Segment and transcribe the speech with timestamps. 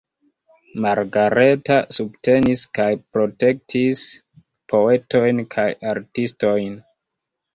[0.85, 4.01] Margareta subtenis kaj protektis
[4.73, 6.75] poetojn kaj artistojn.